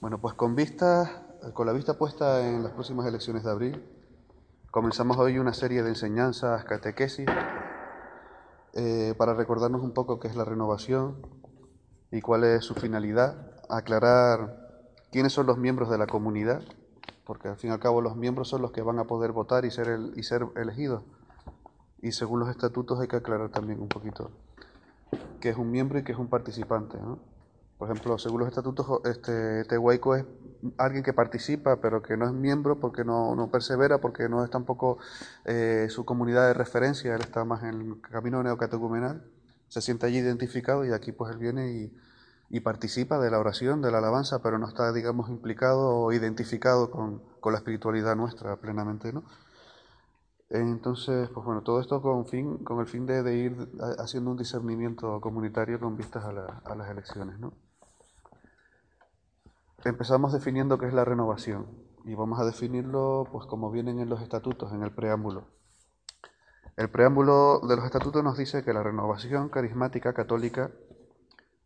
[0.00, 3.84] Bueno, pues con vista, con la vista puesta en las próximas elecciones de abril,
[4.70, 7.26] comenzamos hoy una serie de enseñanzas, catequesis,
[8.74, 11.16] eh, para recordarnos un poco qué es la renovación
[12.12, 16.62] y cuál es su finalidad, aclarar quiénes son los miembros de la comunidad,
[17.24, 19.64] porque al fin y al cabo los miembros son los que van a poder votar
[19.64, 21.02] y ser, el, y ser elegidos.
[22.02, 24.30] Y según los estatutos hay que aclarar también un poquito
[25.40, 26.98] qué es un miembro y qué es un participante.
[26.98, 27.18] ¿no?
[27.78, 30.24] Por ejemplo, según los estatutos, este, Tehuaico es
[30.78, 34.50] alguien que participa, pero que no es miembro porque no, no persevera, porque no es
[34.50, 34.98] tampoco
[35.44, 39.22] eh, su comunidad de referencia, él está más en el camino neocatecumenal,
[39.68, 41.96] se siente allí identificado y aquí pues él viene y,
[42.50, 46.90] y participa de la oración, de la alabanza, pero no está, digamos, implicado o identificado
[46.90, 49.22] con, con la espiritualidad nuestra plenamente, ¿no?
[50.50, 53.68] Entonces, pues bueno, todo esto con, fin, con el fin de, de ir
[53.98, 57.52] haciendo un discernimiento comunitario con vistas a, la, a las elecciones, ¿no?
[59.84, 61.68] Empezamos definiendo qué es la renovación
[62.04, 65.46] y vamos a definirlo pues como vienen en los estatutos, en el preámbulo.
[66.76, 70.72] El preámbulo de los estatutos nos dice que la renovación carismática católica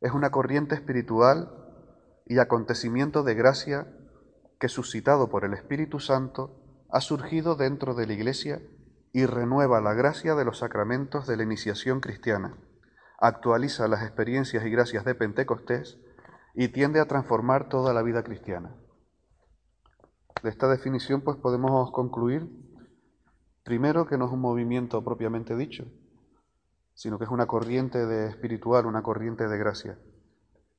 [0.03, 1.51] es una corriente espiritual
[2.27, 3.87] y acontecimiento de gracia
[4.61, 6.61] que suscitado por el Espíritu Santo
[6.91, 8.61] ha surgido dentro de la Iglesia
[9.15, 12.59] y renueva la gracia de los sacramentos de la iniciación cristiana,
[13.19, 15.99] actualiza las experiencias y gracias de Pentecostés
[16.55, 18.75] y tiende a transformar toda la vida cristiana.
[20.43, 22.51] De esta definición pues podemos concluir
[23.63, 25.85] primero que no es un movimiento propiamente dicho,
[26.95, 29.99] sino que es una corriente de espiritual, una corriente de gracia.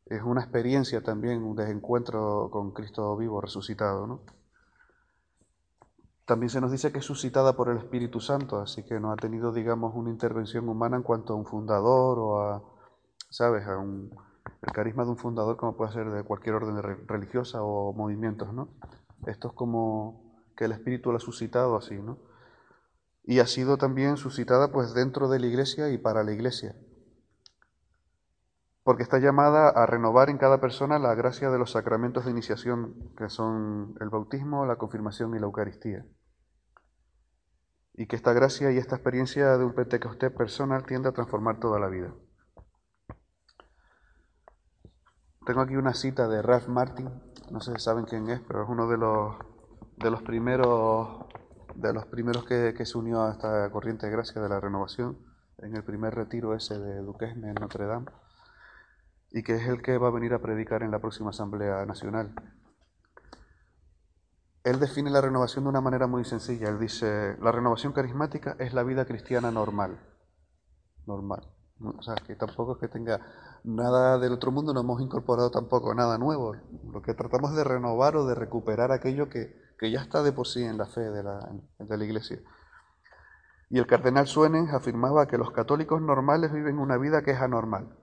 [0.05, 4.21] Es una experiencia también, un desencuentro con Cristo vivo, resucitado, ¿no?
[6.25, 9.15] También se nos dice que es suscitada por el Espíritu Santo, así que no ha
[9.15, 12.63] tenido, digamos, una intervención humana en cuanto a un fundador o a,
[13.29, 14.09] ¿sabes?, a un,
[14.61, 18.69] el carisma de un fundador como puede ser de cualquier orden religiosa o movimientos, ¿no?
[19.25, 22.17] Esto es como que el Espíritu lo ha suscitado así, ¿no?
[23.23, 26.75] Y ha sido también suscitada pues dentro de la iglesia y para la iglesia.
[28.83, 33.13] Porque está llamada a renovar en cada persona la gracia de los sacramentos de iniciación,
[33.17, 36.05] que son el bautismo, la confirmación y la Eucaristía.
[37.93, 41.79] Y que esta gracia y esta experiencia de un Pentecostés personal tiende a transformar toda
[41.79, 42.13] la vida.
[45.45, 47.09] Tengo aquí una cita de Ralph Martin,
[47.51, 49.35] no sé si saben quién es, pero es uno de los,
[49.97, 51.25] de los primeros,
[51.75, 55.17] de los primeros que, que se unió a esta corriente de gracia de la renovación
[55.57, 58.05] en el primer retiro ese de Duquesne en Notre Dame,
[59.31, 62.33] y que es el que va a venir a predicar en la próxima Asamblea Nacional.
[64.63, 66.69] Él define la renovación de una manera muy sencilla.
[66.69, 69.99] Él dice, la renovación carismática es la vida cristiana normal.
[71.05, 71.49] Normal.
[71.81, 73.19] O sea, que tampoco es que tenga
[73.63, 76.55] nada del otro mundo, no hemos incorporado tampoco nada nuevo.
[76.91, 80.31] Lo que tratamos es de renovar o de recuperar aquello que, que ya está de
[80.31, 82.39] por sí en la fe de la, de la Iglesia.
[83.69, 87.97] Y el cardenal Suenen afirmaba que los católicos normales viven una vida que es anormal.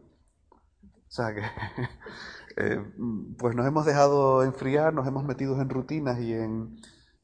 [0.83, 1.43] O sea, que
[2.57, 2.93] eh,
[3.39, 6.77] pues nos hemos dejado enfriar, nos hemos metido en rutinas y en,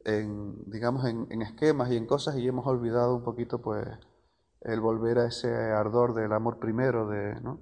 [0.05, 3.87] en digamos, en, en esquemas y en cosas y hemos olvidado un poquito, pues,
[4.61, 7.61] el volver a ese ardor del amor primero, de, ¿no?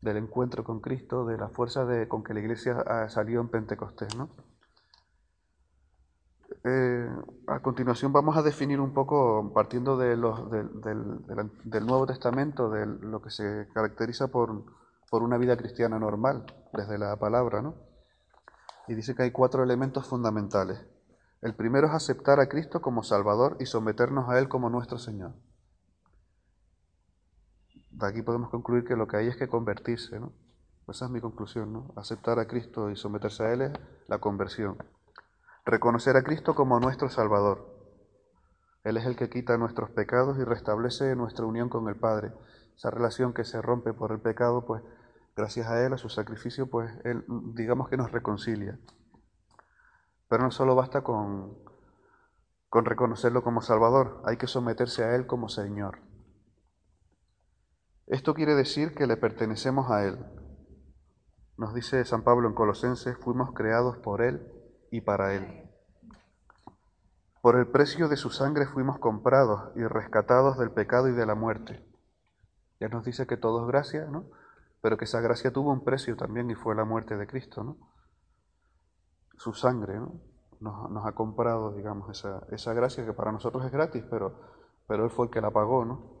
[0.00, 4.16] Del encuentro con Cristo, de la fuerza con que la iglesia salió en Pentecostés.
[4.16, 4.30] ¿no?
[6.64, 7.08] Eh,
[7.46, 10.20] a continuación vamos a definir un poco, partiendo del,
[11.64, 14.64] del, Nuevo Testamento, de lo que se caracteriza por,
[15.10, 17.62] por una vida cristiana normal, desde la palabra.
[17.62, 17.74] ¿no?
[18.88, 20.84] Y dice que hay cuatro elementos fundamentales.
[21.42, 25.32] El primero es aceptar a Cristo como Salvador y someternos a Él como nuestro Señor.
[27.90, 30.32] De aquí podemos concluir que lo que hay es que convertirse, ¿no?
[30.88, 31.92] Esa es mi conclusión, ¿no?
[31.96, 33.72] Aceptar a Cristo y someterse a Él es
[34.08, 34.76] la conversión.
[35.64, 37.80] Reconocer a Cristo como nuestro Salvador.
[38.82, 42.32] Él es el que quita nuestros pecados y restablece nuestra unión con el Padre.
[42.76, 44.82] Esa relación que se rompe por el pecado, pues
[45.36, 47.24] gracias a Él, a su sacrificio, pues Él
[47.54, 48.78] digamos que nos reconcilia.
[50.28, 51.56] Pero no solo basta con,
[52.68, 56.09] con reconocerlo como Salvador, hay que someterse a Él como Señor.
[58.10, 60.18] Esto quiere decir que le pertenecemos a Él.
[61.56, 64.52] Nos dice San Pablo en Colosenses, fuimos creados por Él
[64.90, 65.70] y para Él.
[67.40, 71.36] Por el precio de su sangre fuimos comprados y rescatados del pecado y de la
[71.36, 71.86] muerte.
[72.80, 74.24] Ya nos dice que todo es gracia, ¿no?
[74.82, 77.76] Pero que esa gracia tuvo un precio también y fue la muerte de Cristo, ¿no?
[79.36, 80.20] Su sangre, ¿no?
[80.58, 84.34] Nos, ha comprado, digamos, esa, esa gracia que para nosotros es gratis, pero,
[84.88, 86.19] pero Él fue el que la pagó, ¿no?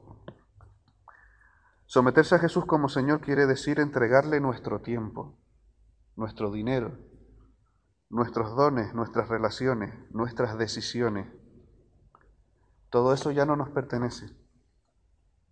[1.90, 5.36] Someterse a Jesús como Señor quiere decir entregarle nuestro tiempo,
[6.14, 6.96] nuestro dinero,
[8.08, 11.26] nuestros dones, nuestras relaciones, nuestras decisiones,
[12.90, 14.26] todo eso ya no nos pertenece.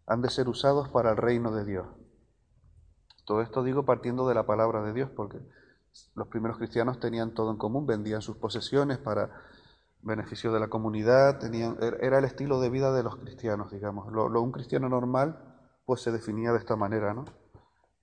[0.06, 1.88] Han de ser usados para el reino de Dios.
[3.24, 5.40] Todo esto digo partiendo de la palabra de Dios, porque
[6.14, 9.42] los primeros cristianos tenían todo en común, vendían sus posesiones para
[10.02, 14.12] beneficio de la comunidad, er, era el estilo de vida de los cristianos, digamos.
[14.12, 15.57] Lo, un cristiano normal,
[15.88, 17.24] pues se definía de esta manera, ¿no?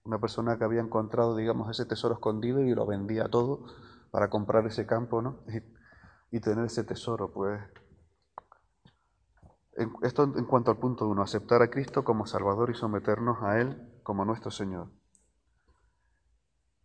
[0.06, 3.64] Una persona que había encontrado, digamos, ese tesoro escondido y lo vendía todo
[4.10, 5.44] para comprar ese campo, ¿no?
[6.32, 7.62] Y, tener ese tesoro, pues
[10.02, 14.02] esto en cuanto al punto uno, aceptar a Cristo como Salvador y someternos a Él
[14.02, 14.90] como nuestro Señor.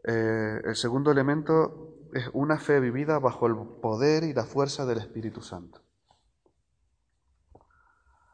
[0.05, 4.99] Eh, el segundo elemento es una fe vivida bajo el poder y la fuerza del
[4.99, 5.81] Espíritu Santo.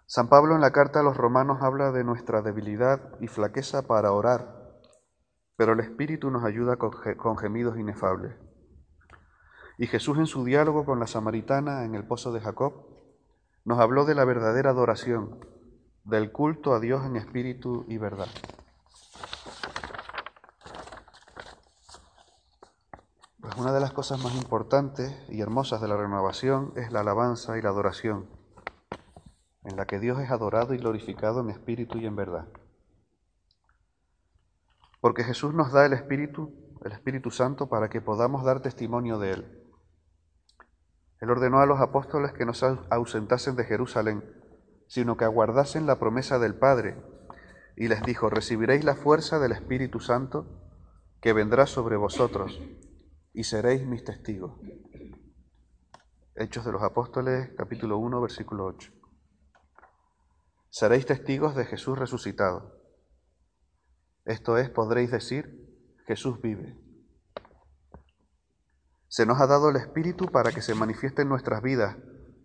[0.09, 4.13] San Pablo en la carta a los romanos habla de nuestra debilidad y flaqueza para
[4.13, 4.81] orar,
[5.57, 8.37] pero el Espíritu nos ayuda con gemidos inefables.
[9.79, 12.87] Y Jesús en su diálogo con la samaritana en el pozo de Jacob
[13.65, 15.45] nos habló de la verdadera adoración,
[16.05, 18.29] del culto a Dios en espíritu y verdad.
[23.41, 27.59] Pues una de las cosas más importantes y hermosas de la renovación es la alabanza
[27.59, 28.36] y la adoración,
[29.67, 32.49] en la que Dios es adorado y glorificado en espíritu y en verdad.
[35.01, 36.55] Porque Jesús nos da el Espíritu,
[36.85, 39.63] el Espíritu Santo, para que podamos dar testimonio de Él.
[41.21, 44.25] Él ordenó a los apóstoles que no se ausentasen de Jerusalén,
[44.87, 46.97] sino que aguardasen la promesa del Padre,
[47.77, 50.47] y les dijo, recibiréis la fuerza del Espíritu Santo
[51.21, 52.61] que vendrá sobre vosotros,
[53.33, 54.53] y seréis mis testigos.
[56.37, 58.96] Hechos de los Apóstoles, capítulo 1, versículo 8.
[60.71, 62.81] Seréis testigos de Jesús resucitado.
[64.25, 65.67] Esto es, podréis decir,
[66.07, 66.77] Jesús vive.
[69.09, 71.97] Se nos ha dado el Espíritu para que se manifieste en nuestras vidas,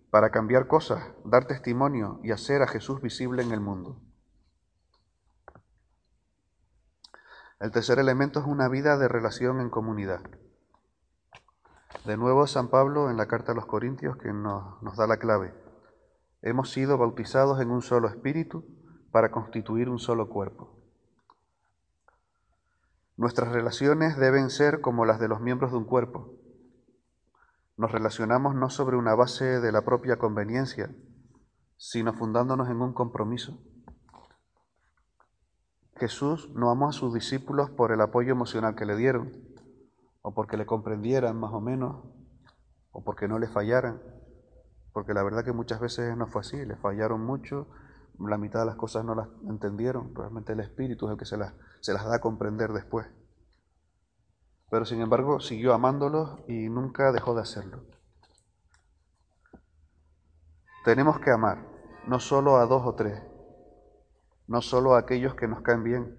[0.10, 4.00] para cambiar cosas, dar testimonio y hacer a Jesús visible en el mundo.
[7.60, 10.22] El tercer elemento es una vida de relación en comunidad.
[12.06, 15.18] De nuevo San Pablo en la carta a los Corintios que nos, nos da la
[15.18, 15.54] clave.
[16.42, 18.66] Hemos sido bautizados en un solo espíritu
[19.12, 20.78] para constituir un solo cuerpo.
[23.18, 26.42] Nuestras relaciones deben ser como las de los miembros de un cuerpo
[27.82, 30.94] nos relacionamos no sobre una base de la propia conveniencia,
[31.78, 33.58] sino fundándonos en un compromiso.
[35.96, 39.32] Jesús no amó a sus discípulos por el apoyo emocional que le dieron,
[40.22, 42.06] o porque le comprendieran más o menos,
[42.92, 44.00] o porque no le fallaran,
[44.94, 47.68] porque la verdad que muchas veces no fue así, le fallaron mucho,
[48.20, 51.38] la mitad de las cosas no las entendieron, realmente el Espíritu es el que se
[51.38, 53.08] las, se las da a comprender después
[54.72, 57.84] pero sin embargo siguió amándolos y nunca dejó de hacerlo.
[60.86, 61.68] Tenemos que amar,
[62.08, 63.22] no solo a dos o tres,
[64.48, 66.18] no solo a aquellos que nos caen bien,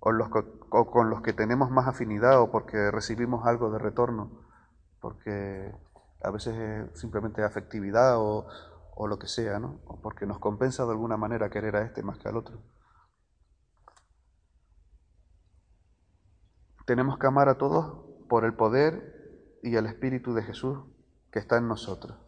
[0.00, 4.30] o, los, con los que tenemos más afinidad, o porque recibimos algo de retorno,
[5.00, 5.74] porque
[6.26, 8.48] a veces es simplemente afectividad o,
[8.96, 9.78] o lo que sea, ¿no?
[10.02, 12.58] porque nos compensa de alguna manera querer a este más que al otro.
[16.84, 20.78] Tenemos que amar a todos por el poder y el Espíritu de Jesús
[21.30, 22.18] que está en nosotros.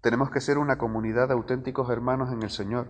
[0.00, 2.88] Tenemos que ser una comunidad de auténticos hermanos en el Señor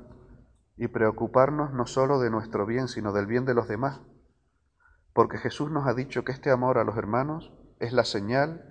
[0.79, 4.01] y preocuparnos no solo de nuestro bien, sino del bien de los demás,
[5.13, 8.70] porque Jesús nos ha dicho que este amor a los hermanos es la señal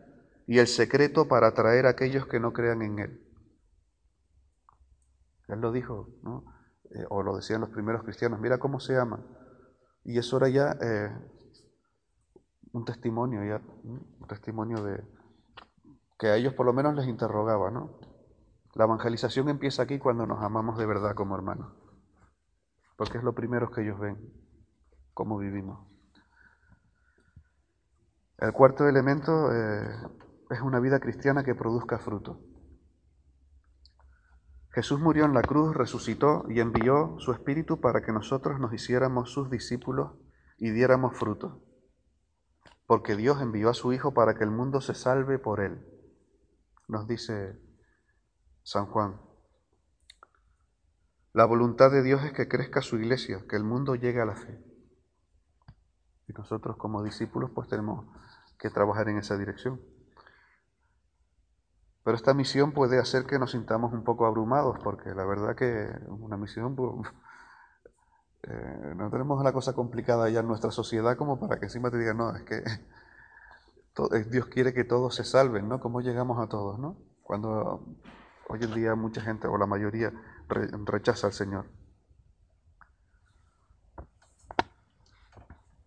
[0.50, 3.24] y el secreto para atraer a aquellos que no crean en Él.
[5.48, 6.44] Él lo dijo, ¿no?
[6.90, 9.24] Eh, o lo decían los primeros cristianos, mira cómo se ama
[10.04, 11.16] y eso era ya eh,
[12.72, 15.04] un testimonio, ya, un testimonio de
[16.18, 18.00] que a ellos por lo menos les interrogaba, ¿no?
[18.74, 21.72] La evangelización empieza aquí cuando nos amamos de verdad como hermanos,
[22.98, 24.18] porque es lo primero que ellos ven,
[25.14, 25.88] cómo vivimos.
[28.40, 29.86] El cuarto elemento eh,
[30.50, 32.42] es una vida cristiana que produzca fruto.
[34.72, 39.32] Jesús murió en la cruz, resucitó y envió su Espíritu para que nosotros nos hiciéramos
[39.32, 40.12] sus discípulos
[40.58, 41.64] y diéramos fruto.
[42.86, 45.86] Porque Dios envió a su Hijo para que el mundo se salve por él.
[46.88, 47.60] Nos dice
[48.64, 49.20] San Juan.
[51.34, 54.36] La voluntad de Dios es que crezca su iglesia, que el mundo llegue a la
[54.36, 54.64] fe.
[56.28, 58.06] Y nosotros como discípulos pues tenemos
[58.58, 59.80] que trabajar en esa dirección.
[62.10, 65.88] Pero esta misión puede hacer que nos sintamos un poco abrumados, porque la verdad que
[66.08, 66.76] una misión,
[68.42, 72.00] eh, no tenemos una cosa complicada ya en nuestra sociedad como para que encima te
[72.00, 72.56] digan, no, es que
[74.16, 75.80] eh, Dios quiere que todos se salven, ¿no?
[75.80, 76.98] ¿Cómo llegamos a todos, ¿no?
[77.22, 77.86] Cuando
[78.48, 80.12] hoy en día mucha gente, o la mayoría,
[80.48, 81.68] rechaza al Señor.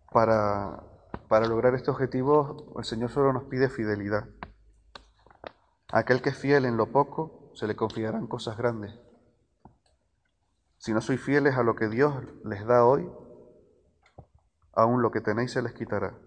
[0.09, 0.83] Para,
[1.27, 4.23] para lograr este objetivo, el Señor solo nos pide fidelidad.
[5.95, 8.99] Aquel que es fiel en lo poco, se le confiarán cosas grandes.
[10.79, 13.07] Si no sois fieles a lo que Dios les da hoy,
[14.73, 16.17] aún lo que tenéis se les quitará.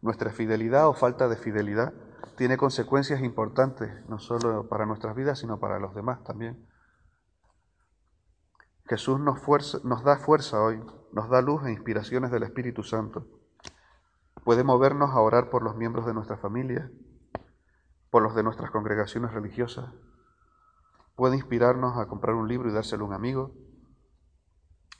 [0.00, 1.92] Nuestra fidelidad o falta de fidelidad
[2.38, 6.66] tiene consecuencias importantes, no solo para nuestras vidas, sino para los demás también.
[8.86, 10.82] Jesús nos, nos da fuerza hoy,
[11.12, 13.26] nos da luz e inspiraciones del Espíritu Santo.
[14.44, 16.90] Puede movernos a orar por los miembros de nuestra familia,
[18.14, 19.92] por los de nuestras congregaciones religiosas.
[21.16, 23.50] Puede inspirarnos a comprar un libro y dárselo a un amigo,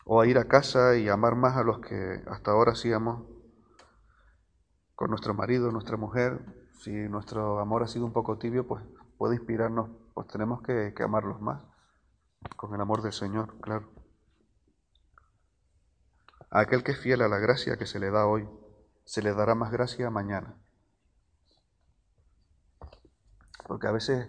[0.05, 3.23] o a ir a casa y amar más a los que hasta ahora hacíamos
[4.97, 6.45] con nuestro marido, nuestra mujer.
[6.73, 8.83] Si nuestro amor ha sido un poco tibio, pues
[9.17, 11.63] puede inspirarnos, pues tenemos que, que amarlos más
[12.57, 13.93] con el amor del Señor, claro.
[16.51, 18.49] A aquel que es fiel a la gracia que se le da hoy,
[19.05, 20.64] se le dará más gracia mañana.
[23.67, 24.29] Porque a veces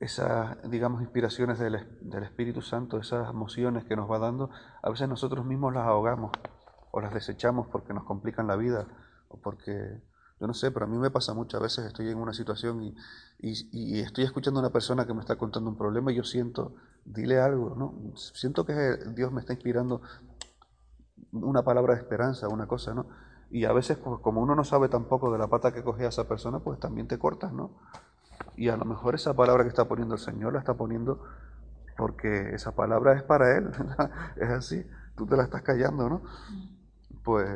[0.00, 4.50] esas, digamos, inspiraciones del, del, Espíritu Santo, esas emociones que nos va dando,
[4.82, 6.32] a veces nosotros mismos las ahogamos
[6.90, 8.86] o las desechamos porque nos complican la vida
[9.28, 10.00] o porque
[10.38, 12.94] yo no sé, pero a mí me pasa muchas veces, estoy en una situación y,
[13.38, 16.74] y, estoy escuchando a una persona que me está contando un problema y yo siento,
[17.06, 18.14] dile algo, ¿no?
[18.16, 20.02] Siento que Dios me está inspirando
[21.32, 23.06] una palabra de esperanza, una cosa, ¿no?
[23.50, 26.08] Y a veces, pues, como uno no sabe tampoco de la pata que coge a
[26.08, 27.70] esa persona, pues también te cortas, ¿no?
[28.56, 31.22] Y a lo mejor esa palabra que está poniendo el Señor la está poniendo
[31.96, 33.70] porque esa palabra es para Él,
[34.36, 34.86] es así,
[35.16, 36.22] tú te la estás callando, ¿no?
[37.24, 37.48] Pues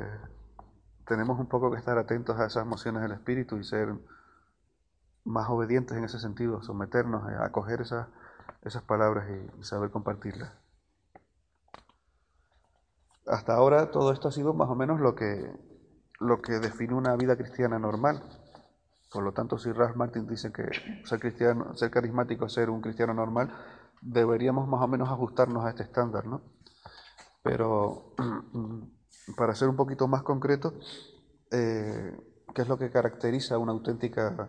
[1.06, 3.94] tenemos un poco que estar atentos a esas emociones del espíritu y ser
[5.24, 8.08] más obedientes en ese sentido, someternos a acoger esas,
[8.62, 10.52] esas palabras y, saber compartirlas.
[13.26, 15.52] Hasta ahora todo esto ha sido más o menos lo que,
[16.18, 18.22] lo que define una vida cristiana normal.
[19.10, 20.68] Por lo tanto, si Ralph Martin dice que
[21.04, 23.52] ser, cristiano, ser carismático es ser un cristiano normal,
[24.00, 26.42] deberíamos más o menos ajustarnos a este estándar, ¿no?
[27.42, 28.14] Pero
[29.36, 30.74] para ser un poquito más concreto,
[31.50, 32.16] eh,
[32.54, 34.48] ¿qué es lo que caracteriza una auténtica,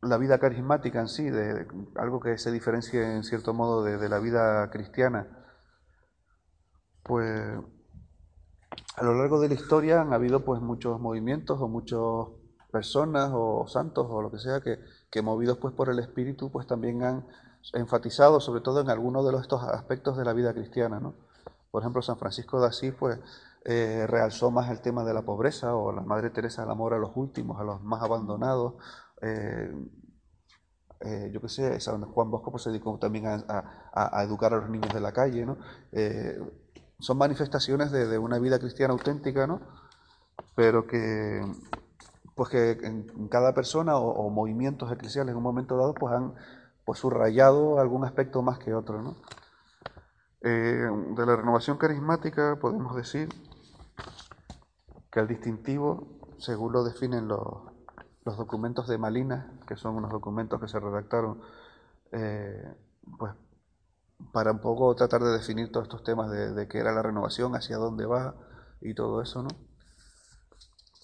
[0.00, 4.18] la vida carismática en sí, de, algo que se diferencie en cierto modo de, la
[4.18, 5.28] vida cristiana?
[7.04, 7.58] Pues
[8.96, 12.41] a lo largo de la historia han habido pues muchos movimientos o muchas
[12.72, 16.66] personas o santos o lo que sea que, que movidos pues por el Espíritu pues
[16.66, 17.26] también han
[17.74, 21.14] enfatizado sobre todo en algunos de estos aspectos de la vida cristiana, ¿no?
[21.72, 23.18] Por ejemplo, San Francisco de Asís, pues,
[23.64, 26.98] eh, realzó más el tema de la pobreza, o la Madre Teresa el amor a
[26.98, 28.74] los últimos, a los más abandonados.
[29.22, 29.72] Eh,
[31.00, 34.92] eh, yo qué sé, Juan Bosco pues, se dedicó también a, educar a los niños
[34.92, 35.56] de la calle, ¿no?
[36.98, 39.60] son manifestaciones de, una vida cristiana auténtica, ¿no?
[40.54, 41.42] Pero que,
[42.34, 46.34] pues que en cada persona o, movimientos eclesiales en un momento dado, pues han
[46.84, 49.16] pues, subrayado algún aspecto más que otro, ¿no?
[50.44, 53.28] Eh, de la renovación carismática podemos decir
[55.12, 57.70] que el distintivo, según lo definen los,
[58.24, 61.40] documentos de Malina, que son unos documentos que se redactaron
[62.12, 62.74] eh,
[63.18, 63.34] pues,
[64.32, 67.76] para un poco tratar de definir todos estos temas de, qué era la renovación, hacia
[67.76, 68.34] dónde va
[68.80, 69.48] y todo eso, ¿no?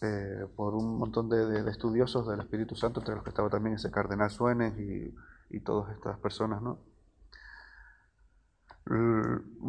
[0.00, 3.90] Eh, por un montón de, estudiosos del Espíritu Santo, entre los que estaba también ese
[3.90, 5.12] cardenal Suenes y,
[5.50, 6.78] y todas estas personas, ¿no?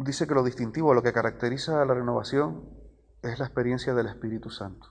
[0.02, 2.70] dice que lo distintivo, lo que caracteriza a la renovación
[3.22, 4.88] es la experiencia del Espíritu Santo.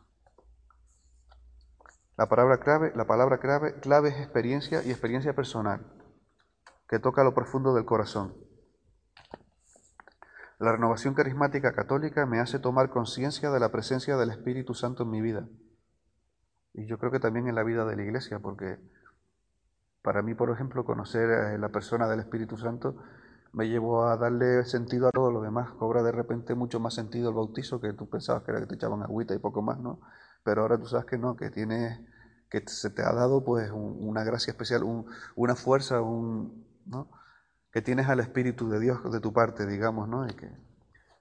[2.15, 5.85] La palabra clave, la palabra clave, clave es experiencia y experiencia personal,
[6.87, 8.35] que toca lo profundo del corazón.
[10.59, 15.09] La renovación carismática católica me hace tomar conciencia de la presencia del Espíritu Santo en
[15.09, 15.47] mi vida.
[16.73, 18.77] Y yo creo que también en la vida de la iglesia, porque
[20.01, 22.97] para mí, por ejemplo, conocer a la persona del Espíritu Santo
[23.53, 25.71] me llevó a darle sentido a todo lo demás.
[25.71, 28.75] Cobra de repente mucho más sentido el bautizo que tú pensabas que era que te
[28.75, 30.01] echaban agüita y poco más, ¿no?
[30.43, 32.01] Pero ahora tú sabes que no, que tienes,
[32.49, 34.83] que se te ha dado pues una gracia especial,
[35.35, 37.09] una fuerza, un, ¿no?
[37.71, 40.25] Que tienes al Espíritu de Dios de tu parte, digamos, ¿no?
[40.25, 40.51] Y que,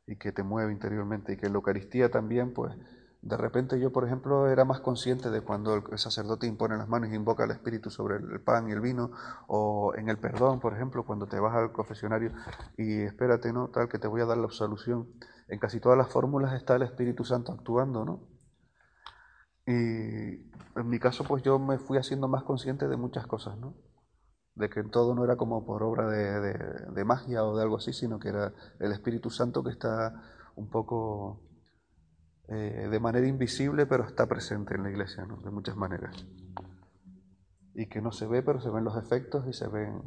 [0.07, 2.75] y que te mueve interiormente y que la Eucaristía también pues
[3.21, 7.11] de repente yo, por ejemplo, era más consciente de cuando el sacerdote impone las manos
[7.11, 9.11] y invoca al Espíritu sobre el pan y el vino,
[9.49, 12.33] o en el perdón, por ejemplo, cuando te vas al confesionario
[12.77, 13.69] y espérate, ¿no?
[13.69, 15.09] Tal que te voy a dar la absolución.
[15.49, 18.21] En casi todas las fórmulas está el Espíritu Santo actuando, ¿no?
[19.67, 19.73] Y
[20.77, 23.75] en mi caso, pues yo me fui haciendo más consciente de muchas cosas, ¿no?
[24.59, 28.19] De que todo no era como por obra de, magia o de algo así, sino
[28.19, 30.21] que era el Espíritu Santo que está
[30.57, 31.41] un poco
[32.49, 35.37] eh, de manera invisible, pero está presente en la iglesia, ¿no?
[35.37, 36.27] De muchas maneras.
[37.75, 40.03] Y que no se ve, pero se ven los efectos y se ven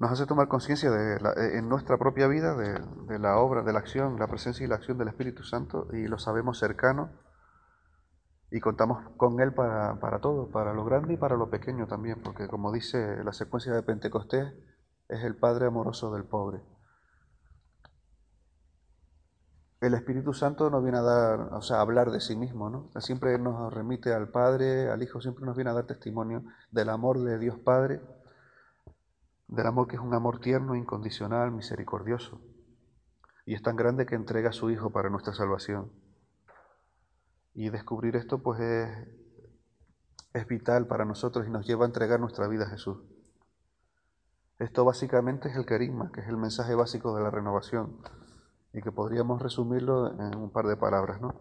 [0.00, 3.80] nos hace tomar conciencia de eh, en nuestra propia vida de, la obra, de la
[3.80, 7.10] acción, la presencia y la acción del Espíritu Santo y lo sabemos cercano
[8.50, 12.20] y contamos con Él para, para todo, para lo grande y para lo pequeño también,
[12.22, 14.52] porque como dice la secuencia de Pentecostés,
[15.08, 16.60] es el Padre amoroso del pobre.
[19.80, 22.90] El Espíritu Santo nos viene a dar, o sea, a hablar de sí mismo, ¿no?
[23.00, 27.20] Siempre nos remite al Padre, al Hijo, siempre nos viene a dar testimonio del amor
[27.20, 28.00] de Dios Padre
[29.50, 32.40] del amor que es un amor tierno, incondicional, misericordioso,
[33.44, 35.90] y es tan grande que entrega a su Hijo para nuestra salvación.
[37.60, 38.58] Y descubrir esto pues
[40.32, 42.96] es, vital para nosotros y nos lleva a entregar nuestra vida a Jesús.
[44.58, 47.98] Esto básicamente es el carisma, que es el mensaje básico de la renovación,
[48.72, 51.34] y que podríamos resumirlo en un par de palabras, ¿no?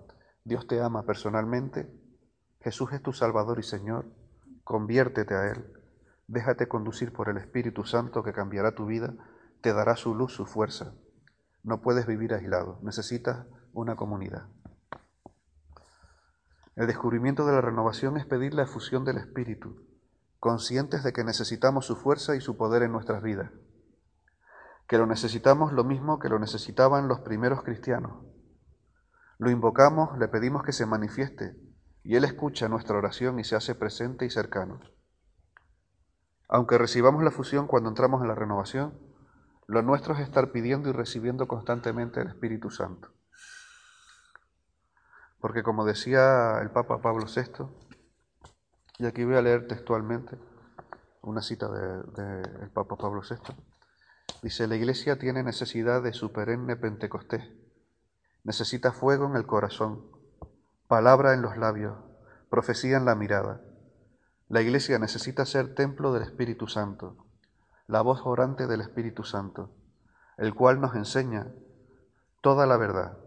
[0.43, 1.89] Dios te ama personalmente,
[2.59, 4.05] Jesús es tu Salvador y Señor,
[4.65, 5.71] conviértete a Él
[6.27, 9.13] Déjate conducir por el Espíritu Santo que cambiará tu vida,
[9.61, 10.95] te dará su luz, su fuerza.
[11.63, 14.49] No puedes vivir aislado, necesitas una comunidad.
[16.79, 19.86] El descubrimiento de la renovación es pedir la efusión del Espíritu,
[20.39, 23.51] conscientes de que necesitamos su fuerza y su poder en nuestras vidas,
[24.88, 28.24] que lo necesitamos lo mismo que lo necesitaban los primeros cristianos.
[29.39, 31.57] Lo invocamos, le pedimos que se manifieste,
[32.01, 34.79] y Él escucha nuestra oración y se hace presente y cercano.
[36.48, 38.98] Aunque recibamos la fusión cuando entramos en la renovación,
[39.67, 43.09] lo nuestro es estar pidiendo y recibiendo constantemente el Espíritu Santo.
[45.39, 47.65] Porque como decía el Papa Pablo VI,
[48.97, 50.38] y aquí voy a leer textualmente
[51.21, 53.56] una cita del Papa Pablo VI,
[54.41, 57.49] dice, la Iglesia tiene necesidad de su perenne Pentecostés,
[58.43, 60.04] necesita fuego en el corazón,
[60.88, 61.97] palabra en los labios,
[62.49, 63.62] profecía en la mirada.
[64.47, 67.15] La iglesia necesita ser templo del Espíritu Santo,
[67.86, 69.69] la voz orante del Espíritu Santo,
[70.38, 71.47] el cual nos enseña
[72.41, 73.19] toda la verdad,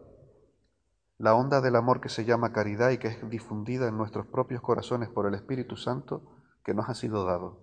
[1.22, 4.60] la onda del amor que se llama caridad y que es difundida en nuestros propios
[4.60, 6.24] corazones por el Espíritu Santo
[6.64, 7.60] que nos ha sido dado.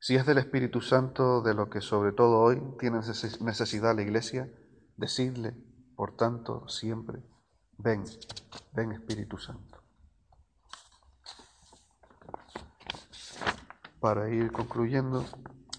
[0.00, 4.50] Si es del Espíritu Santo de lo que sobre todo hoy tiene necesidad la Iglesia,
[4.96, 5.54] decidle,
[5.94, 7.22] por tanto, siempre,
[7.78, 8.02] ven,
[8.72, 9.76] ven Espíritu Santo.
[14.00, 15.24] para ir concluyendo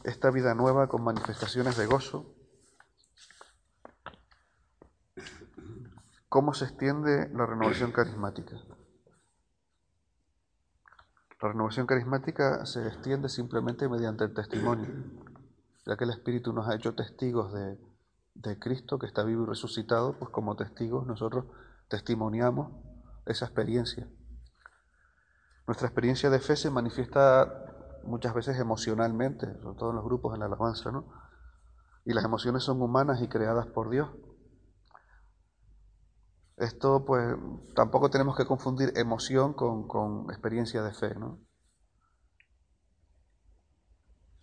[0.04, 2.37] esta vida nueva con manifestaciones de gozo.
[6.30, 8.58] ¿Cómo se extiende la renovación carismática?
[11.42, 14.88] La renovación carismática se extiende simplemente mediante el testimonio,
[15.86, 17.78] ya que el Espíritu nos ha hecho testigos de,
[18.36, 21.46] de Cristo que está vivo y resucitado, pues como testigos nosotros
[21.88, 22.74] testimoniamos
[23.26, 24.08] esa experiencia.
[25.66, 30.42] Nuestra experiencia de fe se manifiesta muchas veces emocionalmente, sobre todo en los grupos en
[30.42, 31.06] la alabanza, ¿no?
[32.04, 34.10] Y las emociones son humanas y creadas por Dios.
[36.58, 37.36] Esto, pues,
[37.74, 41.40] tampoco tenemos que confundir emoción con, con experiencia de fe, ¿no?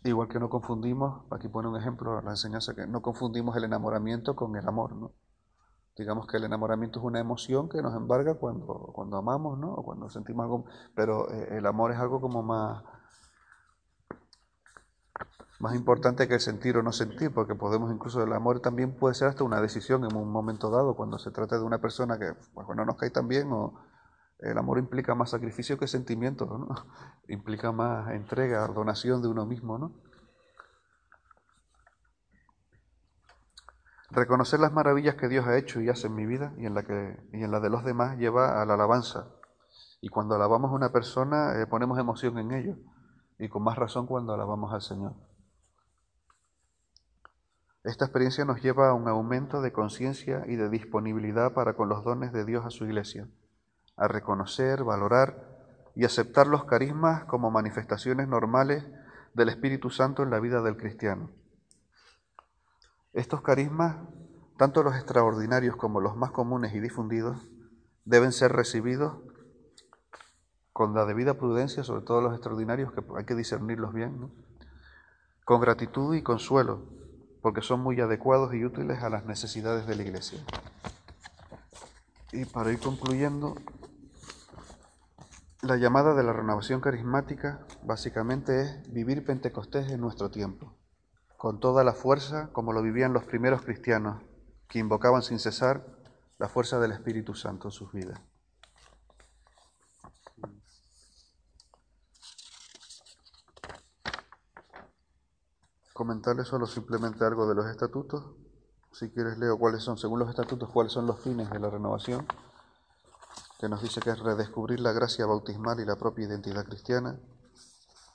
[0.05, 4.37] Igual que no confundimos, aquí pone un ejemplo, la enseñanza, que no confundimos el enamoramiento
[4.37, 5.12] con el amor, ¿no?
[5.96, 9.74] Digamos que el enamoramiento es una emoción que nos embarga cuando, cuando amamos, ¿no?
[9.74, 12.85] O cuando sentimos algo, pero eh, el amor es algo como más,
[15.64, 19.14] más importante que el sentir o no sentir, porque podemos incluso el amor también puede
[19.14, 22.35] ser hasta una decisión en un momento dado, cuando se trata de una persona que
[22.53, 23.72] pues, no nos cae tan bien, o
[24.40, 26.68] el amor implica más sacrificio que sentimiento,
[27.29, 29.92] implica más entrega, donación de uno mismo, ¿no?
[34.11, 36.83] Reconocer las maravillas que Dios ha hecho y hace en mi vida y en la,
[36.83, 39.31] que, y en la de los demás lleva a la alabanza.
[40.03, 42.77] Y cuando alabamos a una persona eh, ponemos emoción en ello.
[43.38, 45.14] Y con más razón cuando alabamos al Señor.
[47.84, 52.02] Esta experiencia nos lleva a un aumento de conciencia y de disponibilidad para con los
[52.02, 53.28] dones de Dios a su iglesia,
[53.98, 55.54] a reconocer, valorar
[55.94, 58.86] y aceptar los carismas como manifestaciones normales
[59.34, 61.30] del Espíritu Santo en la vida del cristiano.
[63.12, 63.96] Estos carismas,
[64.56, 67.36] tanto los extraordinarios como los más comunes y difundidos,
[68.06, 69.18] deben ser recibidos
[70.72, 74.32] con la debida prudencia, sobre todo los extraordinarios, que hay que discernirlos bien,
[75.44, 77.03] con gratitud y consuelo,
[77.44, 80.42] porque son muy adecuados y útiles a las necesidades de la Iglesia.
[82.33, 83.54] Y para ir concluyendo,
[85.61, 90.74] la llamada de la renovación carismática básicamente es vivir Pentecostés en nuestro tiempo,
[91.37, 94.22] con toda la fuerza como lo vivían los primeros cristianos,
[94.66, 95.85] que invocaban sin cesar
[96.38, 98.22] la fuerza del Espíritu Santo en sus vidas.
[105.94, 108.24] Comentarles solo simplemente algo de los estatutos.
[108.90, 112.26] Si quieres leo cuáles son, según los estatutos, cuáles son los fines de la renovación,
[113.61, 117.20] que nos dice que es redescubrir la gracia bautismal y la propia identidad cristiana,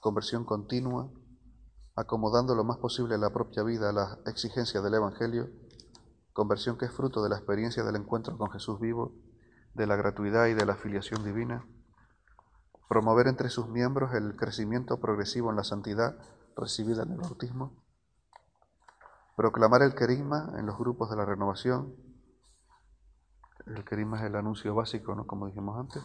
[0.02, 1.10] conversión continua,
[1.96, 5.50] acomodando lo más posible la propia vida a las exigencias del Evangelio,
[6.34, 9.13] conversión que es fruto de la experiencia del encuentro con Jesús vivo,
[9.74, 11.65] de la gratuidad y de la filiación divina,
[12.89, 16.18] promover entre sus miembros el crecimiento progresivo en la santidad
[16.60, 17.74] recibida en el bautismo,
[19.36, 21.95] proclamar el querigma en los grupos de la renovación,
[23.65, 25.28] el querigma es el anuncio básico, ¿no?
[25.28, 26.04] como dijimos antes,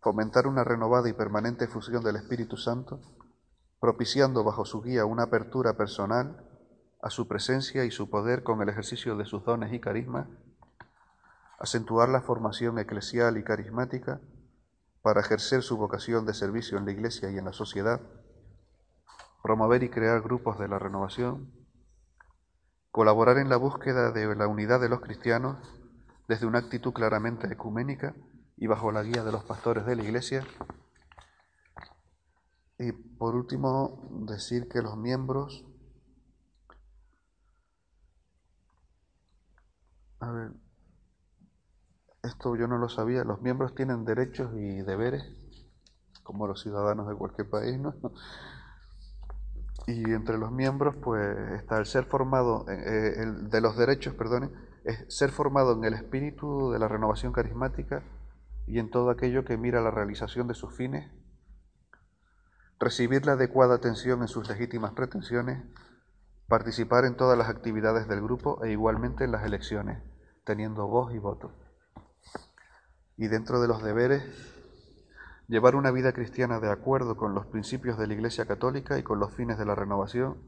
[0.00, 3.00] fomentar una renovada y permanente fusión del Espíritu Santo,
[3.80, 6.44] propiciando bajo su guía una apertura personal
[7.02, 10.26] a su presencia y su poder con el ejercicio de sus dones y carismas,
[11.58, 14.20] acentuar la formación eclesial y carismática
[15.02, 18.00] para ejercer su vocación de servicio en la Iglesia y en la sociedad,
[19.42, 21.50] promover y crear grupos de la renovación,
[22.90, 25.58] colaborar en la búsqueda de la unidad de los cristianos
[26.28, 28.14] desde una actitud claramente ecuménica
[28.56, 30.44] y bajo la guía de los pastores de la Iglesia.
[32.78, 35.64] Y por último, decir que los miembros,
[40.20, 40.52] a ver,
[42.22, 45.24] esto yo no lo sabía, los miembros tienen derechos y deberes,
[46.22, 47.94] como los ciudadanos de cualquier país, ¿no?
[49.90, 54.14] Y entre los miembros, pues está el ser formado, eh, eh, el de los derechos,
[54.14, 54.50] perdone,
[54.84, 58.04] es ser formado en el espíritu de la renovación carismática
[58.66, 61.10] y en todo aquello que mira la realización de sus fines,
[62.78, 65.60] recibir la adecuada atención en sus legítimas pretensiones,
[66.46, 70.02] participar en todas las actividades del grupo e igualmente en las elecciones,
[70.44, 71.52] teniendo voz y voto.
[73.16, 74.22] Y dentro de los deberes,
[75.50, 79.18] llevar una vida cristiana de acuerdo con los principios de la Iglesia Católica y con
[79.18, 80.38] los fines de la renovación,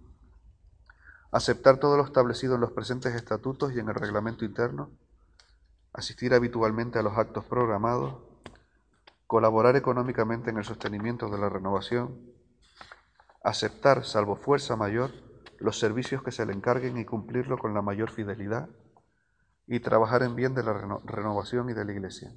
[1.33, 4.91] aceptar todo lo establecido en los presentes estatutos y en el reglamento interno,
[5.93, 8.15] asistir habitualmente a los actos programados,
[9.27, 12.21] colaborar económicamente en el sostenimiento de la renovación,
[13.43, 15.11] aceptar, salvo fuerza mayor,
[15.59, 18.69] los servicios que se le encarguen y cumplirlo con la mayor fidelidad,
[19.67, 22.33] y trabajar en bien de la renovación y de la Iglesia.